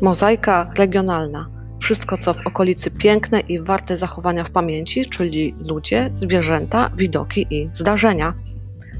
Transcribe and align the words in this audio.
Mozaika 0.00 0.70
regionalna. 0.76 1.48
Wszystko, 1.80 2.18
co 2.18 2.34
w 2.34 2.46
okolicy 2.46 2.90
piękne 2.90 3.40
i 3.40 3.60
warte 3.60 3.96
zachowania 3.96 4.44
w 4.44 4.50
pamięci, 4.50 5.06
czyli 5.06 5.54
ludzie, 5.68 6.10
zwierzęta, 6.14 6.90
widoki 6.96 7.46
i 7.50 7.70
zdarzenia. 7.72 8.34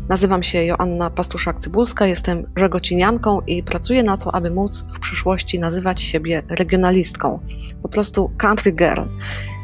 Nazywam 0.09 0.43
się 0.43 0.65
Joanna 0.65 1.11
Pastuszak-Cybulska, 1.11 2.05
jestem 2.05 2.47
żegocinianką 2.57 3.41
i 3.41 3.63
pracuję 3.63 4.03
na 4.03 4.17
to, 4.17 4.35
aby 4.35 4.51
móc 4.51 4.87
w 4.93 4.99
przyszłości 4.99 5.59
nazywać 5.59 6.03
siebie 6.03 6.43
regionalistką. 6.49 7.41
Po 7.83 7.89
prostu 7.89 8.31
country 8.39 8.73
girl. 8.73 9.03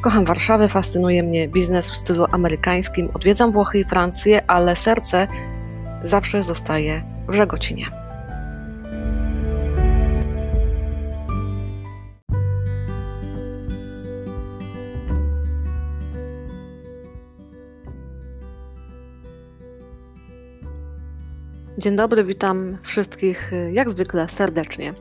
Kocham 0.03 0.25
Warszawę, 0.25 0.69
fascynuje 0.69 1.23
mnie 1.23 1.49
biznes 1.49 1.91
w 1.91 1.97
stylu 1.97 2.27
amerykańskim, 2.33 3.09
odwiedzam 3.15 3.53
Włochy 3.53 3.79
i 3.81 3.85
Francję, 3.85 4.51
ale 4.51 4.77
serce 4.77 5.29
zawsze 6.03 6.43
zostaje 6.43 7.03
w 7.29 7.35
Żegocinie. 7.35 8.04
Dzień 21.85 21.97
dobry, 21.97 22.25
witam 22.25 22.79
wszystkich 22.83 23.53
y, 23.53 23.73
jak 23.73 23.91
zwykle 23.91 24.29
serdecznie. 24.29 24.95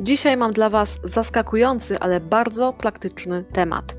Dzisiaj 0.00 0.36
mam 0.36 0.50
dla 0.50 0.70
Was 0.70 0.98
zaskakujący, 1.04 1.98
ale 1.98 2.20
bardzo 2.20 2.72
praktyczny 2.72 3.44
temat. 3.44 3.96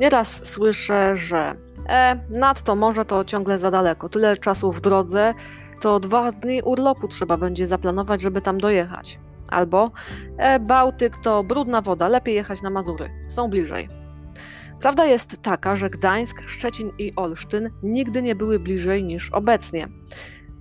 Nieraz 0.00 0.46
słyszę, 0.46 1.16
że 1.16 1.54
e, 1.88 2.20
nadto 2.30 2.76
może 2.76 3.04
to 3.04 3.24
ciągle 3.24 3.58
za 3.58 3.70
daleko, 3.70 4.08
tyle 4.08 4.36
czasu 4.36 4.72
w 4.72 4.80
drodze, 4.80 5.34
to 5.80 6.00
dwa 6.00 6.32
dni 6.32 6.62
urlopu 6.62 7.08
trzeba 7.08 7.36
będzie 7.36 7.66
zaplanować, 7.66 8.20
żeby 8.20 8.40
tam 8.40 8.58
dojechać. 8.58 9.18
Albo 9.50 9.90
e, 10.36 10.60
Bałtyk 10.60 11.16
to 11.16 11.44
brudna 11.44 11.80
woda, 11.80 12.08
lepiej 12.08 12.34
jechać 12.34 12.62
na 12.62 12.70
Mazury, 12.70 13.10
są 13.28 13.48
bliżej. 13.48 13.88
Prawda 14.80 15.06
jest 15.06 15.42
taka, 15.42 15.76
że 15.76 15.90
Gdańsk, 15.90 16.42
Szczecin 16.46 16.90
i 16.98 17.12
Olsztyn 17.16 17.70
nigdy 17.82 18.22
nie 18.22 18.34
były 18.34 18.58
bliżej 18.58 19.04
niż 19.04 19.30
obecnie. 19.30 19.88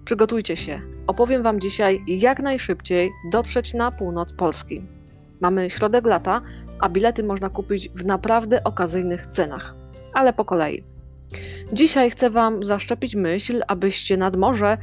Przygotujcie 0.08 0.58
się. 0.58 0.80
Opowiem 1.08 1.44
Wam 1.44 1.60
dzisiaj, 1.60 2.04
jak 2.08 2.40
najszybciej 2.40 3.12
dotrzeć 3.32 3.74
na 3.74 3.92
północ 3.92 4.34
Polski. 4.34 4.82
Mamy 5.42 5.70
środek 5.70 6.06
lata, 6.06 6.42
a 6.80 6.90
bilety 6.90 7.24
można 7.24 7.50
kupić 7.50 7.90
w 7.90 8.06
naprawdę 8.06 8.64
okazyjnych 8.64 9.28
cenach. 9.28 9.76
Ale 10.14 10.34
po 10.34 10.46
kolei. 10.46 10.84
Dzisiaj 11.74 12.12
chcę 12.12 12.30
Wam 12.30 12.64
zaszczepić 12.64 13.16
myśl, 13.16 13.62
abyście 13.68 14.18
nad 14.18 14.36
morze 14.36 14.78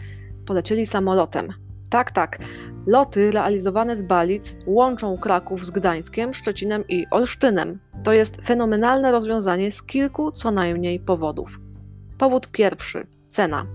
polecieli 0.46 0.86
samolotem. 0.86 1.48
Tak, 1.90 2.10
tak. 2.10 2.38
Loty 2.86 3.30
realizowane 3.30 3.96
z 3.96 4.02
Balic 4.02 4.56
łączą 4.66 5.16
Kraków 5.16 5.66
z 5.66 5.70
Gdańskiem, 5.70 6.34
Szczecinem 6.34 6.84
i 6.88 7.06
Olsztynem. 7.10 7.80
To 8.04 8.12
jest 8.12 8.36
fenomenalne 8.36 9.12
rozwiązanie 9.12 9.70
z 9.70 9.82
kilku 9.82 10.32
co 10.32 10.50
najmniej 10.50 11.00
powodów. 11.00 11.60
Powód 12.18 12.48
pierwszy 12.50 13.06
cena. 13.28 13.66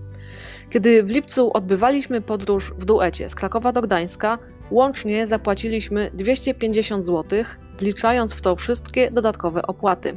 Kiedy 0.70 1.02
w 1.02 1.10
lipcu 1.10 1.50
odbywaliśmy 1.52 2.20
podróż 2.20 2.72
w 2.78 2.84
duecie 2.84 3.28
z 3.28 3.34
Krakowa 3.34 3.72
do 3.72 3.82
Gdańska, 3.82 4.38
łącznie 4.70 5.26
zapłaciliśmy 5.26 6.10
250 6.14 7.06
zł, 7.06 7.44
wliczając 7.78 8.34
w 8.34 8.40
to 8.40 8.56
wszystkie 8.56 9.10
dodatkowe 9.10 9.62
opłaty. 9.62 10.16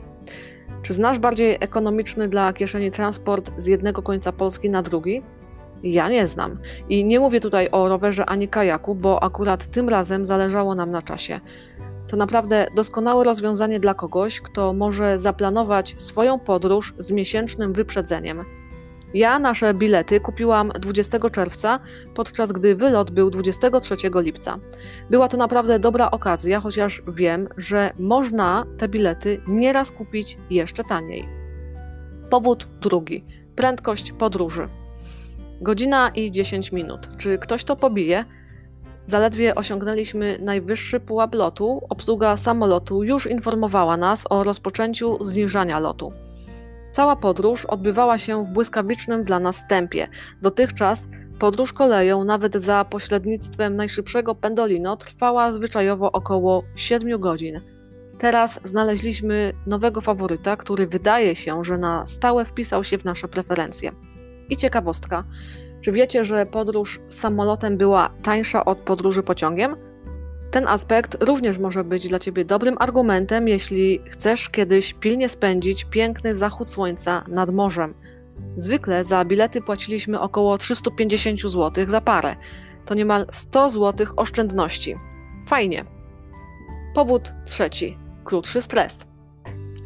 Czy 0.82 0.94
znasz 0.94 1.20
bardziej 1.20 1.58
ekonomiczny 1.60 2.28
dla 2.28 2.54
kieszeni 2.54 2.92
transport 2.92 3.52
z 3.58 3.68
jednego 3.68 4.02
końca 4.02 4.32
Polski 4.32 4.70
na 4.70 4.82
drugi? 4.82 5.24
Ja 5.84 6.10
nie 6.10 6.28
znam. 6.28 6.58
I 6.90 7.06
nie 7.06 7.20
mówię 7.20 7.42
tutaj 7.42 7.70
o 7.72 7.90
rowerze 7.90 8.26
ani 8.26 8.48
kajaku, 8.48 8.96
bo 8.96 9.24
akurat 9.24 9.68
tym 9.68 9.90
razem 9.90 10.26
zależało 10.26 10.76
nam 10.76 10.92
na 10.92 11.02
czasie. 11.02 11.40
To 12.08 12.18
naprawdę 12.18 12.68
doskonałe 12.76 13.24
rozwiązanie 13.24 13.80
dla 13.80 13.94
kogoś, 13.94 14.42
kto 14.42 14.74
może 14.74 15.20
zaplanować 15.20 15.96
swoją 15.98 16.40
podróż 16.40 16.94
z 16.98 17.12
miesięcznym 17.12 17.74
wyprzedzeniem. 17.74 18.44
Ja 19.14 19.40
nasze 19.40 19.74
bilety 19.74 20.20
kupiłam 20.20 20.72
20 20.80 21.30
czerwca, 21.30 21.80
podczas 22.16 22.52
gdy 22.52 22.76
wylot 22.76 23.12
był 23.12 23.30
23 23.30 23.96
lipca. 24.16 24.60
Była 25.10 25.28
to 25.28 25.38
naprawdę 25.38 25.80
dobra 25.80 26.12
okazja, 26.12 26.60
chociaż 26.60 27.02
wiem, 27.08 27.50
że 27.58 27.94
można 28.00 28.66
te 28.78 28.88
bilety 28.88 29.42
nieraz 29.48 29.92
kupić 29.92 30.38
jeszcze 30.50 30.84
taniej. 30.84 31.30
Powód 32.30 32.68
drugi: 32.82 33.26
prędkość 33.56 34.12
podróży. 34.12 34.68
Godzina 35.62 36.10
i 36.10 36.32
10 36.32 36.72
minut. 36.72 37.10
Czy 37.18 37.38
ktoś 37.38 37.64
to 37.64 37.76
pobije? 37.76 38.26
Zaledwie 39.08 39.56
osiągnęliśmy 39.56 40.38
najwyższy 40.42 41.00
pułap 41.00 41.36
lotu, 41.36 41.82
obsługa 41.90 42.38
samolotu 42.38 43.04
już 43.04 43.28
informowała 43.28 43.98
nas 43.98 44.26
o 44.30 44.44
rozpoczęciu 44.44 45.24
zniżania 45.24 45.80
lotu. 45.80 46.12
Cała 46.94 47.16
podróż 47.16 47.66
odbywała 47.66 48.18
się 48.18 48.46
w 48.46 48.50
błyskawicznym 48.50 49.24
dla 49.24 49.40
nas 49.40 49.68
tempie. 49.68 50.08
Dotychczas 50.42 51.08
podróż 51.40 51.74
koleją, 51.74 52.24
nawet 52.24 52.56
za 52.56 52.86
pośrednictwem 52.86 53.76
najszybszego 53.76 54.36
Pendolino, 54.36 54.98
trwała 54.98 55.52
zwyczajowo 55.52 56.12
około 56.12 56.64
7 56.76 57.20
godzin. 57.20 57.62
Teraz 58.20 58.60
znaleźliśmy 58.64 59.54
nowego 59.68 60.02
faworyta, 60.02 60.58
który 60.58 60.88
wydaje 60.88 61.36
się, 61.36 61.64
że 61.64 61.78
na 61.78 62.08
stałe 62.08 62.46
wpisał 62.46 62.84
się 62.84 62.98
w 62.98 63.06
nasze 63.06 63.28
preferencje. 63.28 63.92
I 64.50 64.58
ciekawostka, 64.58 65.24
czy 65.82 65.92
wiecie, 65.92 66.26
że 66.26 66.46
podróż 66.46 67.00
samolotem 67.10 67.78
była 67.78 68.10
tańsza 68.24 68.66
od 68.66 68.78
podróży 68.78 69.24
pociągiem? 69.24 69.76
Ten 70.54 70.68
aspekt 70.68 71.24
również 71.24 71.58
może 71.58 71.84
być 71.84 72.08
dla 72.08 72.20
Ciebie 72.20 72.46
dobrym 72.46 72.76
argumentem, 72.80 73.48
jeśli 73.48 74.00
chcesz 74.10 74.50
kiedyś 74.50 74.94
pilnie 74.94 75.30
spędzić 75.30 75.86
piękny 75.86 76.36
zachód 76.36 76.70
słońca 76.70 77.24
nad 77.28 77.50
morzem. 77.54 77.94
Zwykle 78.56 79.04
za 79.04 79.26
bilety 79.26 79.62
płaciliśmy 79.62 80.20
około 80.20 80.58
350 80.58 81.40
zł 81.40 81.86
za 81.88 82.02
parę. 82.02 82.36
To 82.86 82.94
niemal 82.94 83.26
100 83.32 83.70
zł 83.70 84.08
oszczędności. 84.16 84.96
Fajnie. 85.46 85.86
Powód 86.96 87.34
trzeci: 87.46 87.98
krótszy 88.24 88.62
stres. 88.62 89.06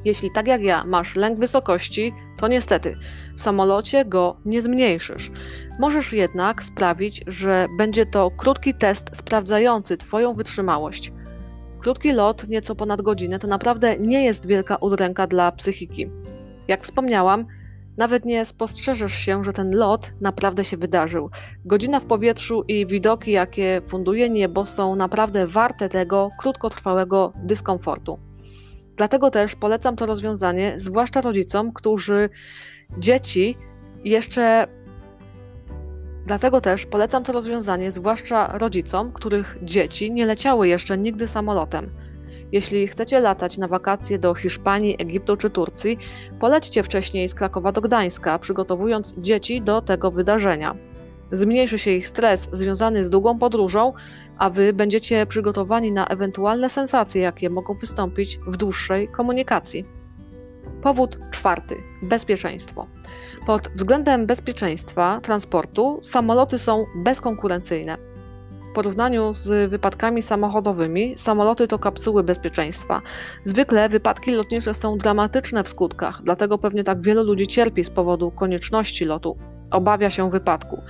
Jeśli 0.05 0.31
tak 0.31 0.47
jak 0.47 0.61
ja 0.61 0.83
masz 0.85 1.15
lęk 1.15 1.39
wysokości, 1.39 2.13
to 2.37 2.47
niestety 2.47 2.97
w 3.35 3.41
samolocie 3.41 4.05
go 4.05 4.37
nie 4.45 4.61
zmniejszysz. 4.61 5.31
Możesz 5.79 6.13
jednak 6.13 6.63
sprawić, 6.63 7.23
że 7.27 7.67
będzie 7.77 8.05
to 8.05 8.31
krótki 8.31 8.73
test 8.73 9.17
sprawdzający 9.17 9.97
Twoją 9.97 10.33
wytrzymałość. 10.33 11.11
Krótki 11.79 12.11
lot, 12.11 12.47
nieco 12.47 12.75
ponad 12.75 13.01
godzinę, 13.01 13.39
to 13.39 13.47
naprawdę 13.47 13.97
nie 13.99 14.25
jest 14.25 14.47
wielka 14.47 14.75
udręka 14.75 15.27
dla 15.27 15.51
psychiki. 15.51 16.09
Jak 16.67 16.83
wspomniałam, 16.83 17.45
nawet 17.97 18.25
nie 18.25 18.45
spostrzeżesz 18.45 19.13
się, 19.13 19.43
że 19.43 19.53
ten 19.53 19.75
lot 19.75 20.11
naprawdę 20.21 20.63
się 20.63 20.77
wydarzył. 20.77 21.29
Godzina 21.65 21.99
w 21.99 22.05
powietrzu 22.05 22.63
i 22.67 22.85
widoki, 22.85 23.31
jakie 23.31 23.81
funduje 23.87 24.29
niebo, 24.29 24.65
są 24.65 24.95
naprawdę 24.95 25.47
warte 25.47 25.89
tego 25.89 26.29
krótkotrwałego 26.39 27.33
dyskomfortu. 27.43 28.19
Dlatego 28.95 29.31
też 29.31 29.55
polecam 29.55 29.95
to 29.95 30.05
rozwiązanie, 30.05 30.73
zwłaszcza 30.75 31.21
rodzicom, 31.21 31.73
którzy 31.73 32.29
dzieci 32.97 33.57
jeszcze 34.03 34.67
Dlatego 36.27 36.61
też 36.61 36.85
polecam 36.85 37.23
to 37.23 37.33
rozwiązanie, 37.33 37.91
zwłaszcza 37.91 38.57
rodzicom, 38.57 39.11
których 39.11 39.57
dzieci 39.63 40.11
nie 40.11 40.25
leciały 40.25 40.67
jeszcze 40.67 40.97
nigdy 40.97 41.27
samolotem. 41.27 41.89
Jeśli 42.51 42.87
chcecie 42.87 43.19
latać 43.19 43.57
na 43.57 43.67
wakacje 43.67 44.19
do 44.19 44.35
Hiszpanii, 44.35 44.95
Egiptu 44.99 45.37
czy 45.37 45.49
Turcji, 45.49 45.97
polećcie 46.39 46.83
wcześniej 46.83 47.27
z 47.27 47.35
Krakowa 47.35 47.71
do 47.71 47.81
Gdańska, 47.81 48.39
przygotowując 48.39 49.15
dzieci 49.17 49.61
do 49.61 49.81
tego 49.81 50.11
wydarzenia. 50.11 50.75
Zmniejszy 51.31 51.79
się 51.79 51.91
ich 51.91 52.07
stres 52.07 52.49
związany 52.51 53.05
z 53.05 53.09
długą 53.09 53.39
podróżą, 53.39 53.93
a 54.37 54.49
wy 54.49 54.73
będziecie 54.73 55.25
przygotowani 55.25 55.91
na 55.91 56.07
ewentualne 56.07 56.69
sensacje, 56.69 57.21
jakie 57.21 57.49
mogą 57.49 57.73
wystąpić 57.73 58.39
w 58.47 58.57
dłuższej 58.57 59.07
komunikacji. 59.07 59.96
Powód 60.81 61.19
czwarty 61.31 61.75
bezpieczeństwo. 62.01 62.87
Pod 63.45 63.67
względem 63.75 64.25
bezpieczeństwa 64.25 65.19
transportu 65.23 65.99
samoloty 66.01 66.57
są 66.57 66.85
bezkonkurencyjne. 66.95 67.97
W 68.71 68.73
porównaniu 68.75 69.33
z 69.33 69.69
wypadkami 69.69 70.21
samochodowymi, 70.21 71.17
samoloty 71.17 71.67
to 71.67 71.79
kapsuły 71.79 72.23
bezpieczeństwa. 72.23 73.01
Zwykle 73.45 73.89
wypadki 73.89 74.31
lotnicze 74.31 74.73
są 74.73 74.97
dramatyczne 74.97 75.63
w 75.63 75.69
skutkach, 75.69 76.21
dlatego 76.23 76.57
pewnie 76.57 76.83
tak 76.83 77.01
wielu 77.01 77.23
ludzi 77.23 77.47
cierpi 77.47 77.83
z 77.83 77.89
powodu 77.89 78.31
konieczności 78.31 79.05
lotu, 79.05 79.37
obawia 79.71 80.09
się 80.09 80.29
wypadku. 80.29 80.81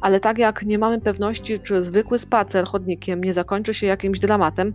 Ale 0.00 0.20
tak 0.20 0.38
jak 0.38 0.62
nie 0.62 0.78
mamy 0.78 1.00
pewności, 1.00 1.58
czy 1.58 1.82
zwykły 1.82 2.18
spacer 2.18 2.66
chodnikiem 2.66 3.24
nie 3.24 3.32
zakończy 3.32 3.74
się 3.74 3.86
jakimś 3.86 4.20
dramatem, 4.20 4.74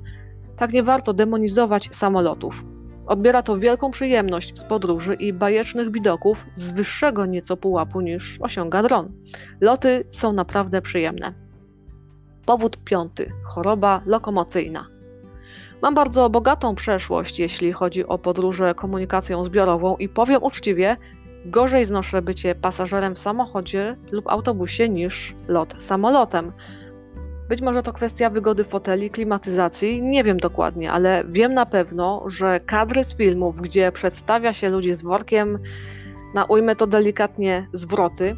tak 0.55 0.73
nie 0.73 0.83
warto 0.83 1.13
demonizować 1.13 1.89
samolotów. 1.91 2.74
Odbiera 3.07 3.43
to 3.43 3.57
wielką 3.57 3.91
przyjemność 3.91 4.59
z 4.59 4.63
podróży 4.63 5.13
i 5.13 5.33
bajecznych 5.33 5.91
widoków 5.91 6.45
z 6.55 6.71
wyższego 6.71 7.25
nieco 7.25 7.57
pułapu 7.57 8.01
niż 8.01 8.37
osiąga 8.41 8.83
dron. 8.83 9.11
Loty 9.61 10.03
są 10.11 10.33
naprawdę 10.33 10.81
przyjemne. 10.81 11.33
Powód 12.45 12.77
piąty 12.77 13.31
choroba 13.43 14.01
lokomocyjna. 14.05 14.87
Mam 15.81 15.93
bardzo 15.93 16.29
bogatą 16.29 16.75
przeszłość, 16.75 17.39
jeśli 17.39 17.71
chodzi 17.71 18.07
o 18.07 18.17
podróże 18.17 18.75
komunikacją 18.75 19.43
zbiorową 19.43 19.97
i 19.97 20.09
powiem 20.09 20.43
uczciwie, 20.43 20.97
gorzej 21.45 21.85
znoszę 21.85 22.21
bycie 22.21 22.55
pasażerem 22.55 23.15
w 23.15 23.19
samochodzie 23.19 23.95
lub 24.11 24.27
autobusie 24.27 24.89
niż 24.89 25.35
lot 25.47 25.83
samolotem. 25.83 26.51
Być 27.49 27.61
może 27.61 27.83
to 27.83 27.93
kwestia 27.93 28.29
wygody 28.29 28.63
foteli, 28.63 29.09
klimatyzacji, 29.09 30.01
nie 30.01 30.23
wiem 30.23 30.37
dokładnie, 30.37 30.91
ale 30.91 31.23
wiem 31.29 31.53
na 31.53 31.65
pewno, 31.65 32.23
że 32.27 32.59
kadry 32.59 33.03
z 33.03 33.15
filmów, 33.15 33.61
gdzie 33.61 33.91
przedstawia 33.91 34.53
się 34.53 34.69
ludzi 34.69 34.93
z 34.93 35.01
workiem, 35.01 35.59
na 36.33 36.45
ujmę 36.45 36.75
to 36.75 36.87
delikatnie 36.87 37.67
zwroty, 37.73 38.35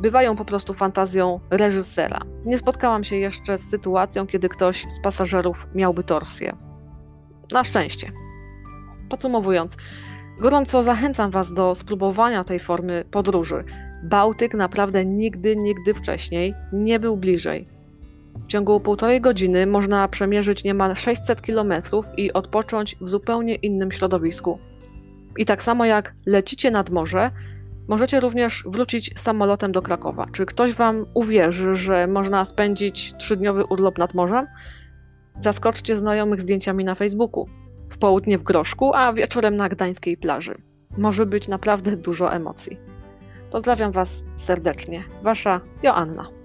bywają 0.00 0.36
po 0.36 0.44
prostu 0.44 0.74
fantazją 0.74 1.40
reżysera. 1.50 2.20
Nie 2.46 2.58
spotkałam 2.58 3.04
się 3.04 3.16
jeszcze 3.16 3.58
z 3.58 3.68
sytuacją, 3.68 4.26
kiedy 4.26 4.48
ktoś 4.48 4.86
z 4.88 5.00
pasażerów 5.00 5.66
miałby 5.74 6.04
torsję. 6.04 6.56
Na 7.52 7.64
szczęście. 7.64 8.12
Podsumowując, 9.08 9.76
gorąco 10.40 10.82
zachęcam 10.82 11.30
Was 11.30 11.52
do 11.52 11.74
spróbowania 11.74 12.44
tej 12.44 12.60
formy 12.60 13.04
podróży. 13.10 13.64
Bałtyk 14.04 14.54
naprawdę 14.54 15.04
nigdy, 15.04 15.56
nigdy 15.56 15.94
wcześniej 15.94 16.54
nie 16.72 17.00
był 17.00 17.16
bliżej. 17.16 17.79
W 18.44 18.46
ciągu 18.46 18.80
półtorej 18.80 19.20
godziny 19.20 19.66
można 19.66 20.08
przemierzyć 20.08 20.64
niemal 20.64 20.96
600 20.96 21.42
km 21.42 21.72
i 22.16 22.32
odpocząć 22.32 22.96
w 23.00 23.08
zupełnie 23.08 23.54
innym 23.54 23.92
środowisku. 23.92 24.58
I 25.36 25.44
tak 25.44 25.62
samo 25.62 25.84
jak 25.84 26.14
lecicie 26.26 26.70
nad 26.70 26.90
morze, 26.90 27.30
możecie 27.88 28.20
również 28.20 28.64
wrócić 28.66 29.18
samolotem 29.18 29.72
do 29.72 29.82
Krakowa. 29.82 30.26
Czy 30.32 30.46
ktoś 30.46 30.72
Wam 30.72 31.06
uwierzy, 31.14 31.74
że 31.74 32.06
można 32.06 32.44
spędzić 32.44 33.14
trzydniowy 33.18 33.64
urlop 33.64 33.98
nad 33.98 34.14
morzem? 34.14 34.46
Zaskoczcie 35.40 35.96
znajomych 35.96 36.40
zdjęciami 36.40 36.84
na 36.84 36.94
Facebooku. 36.94 37.46
W 37.90 37.98
południe 37.98 38.38
w 38.38 38.42
Groszku, 38.42 38.94
a 38.94 39.12
wieczorem 39.12 39.56
na 39.56 39.68
gdańskiej 39.68 40.16
plaży. 40.16 40.54
Może 40.98 41.26
być 41.26 41.48
naprawdę 41.48 41.96
dużo 41.96 42.32
emocji. 42.32 42.78
Pozdrawiam 43.50 43.92
Was 43.92 44.24
serdecznie. 44.36 45.04
Wasza 45.22 45.60
Joanna. 45.82 46.39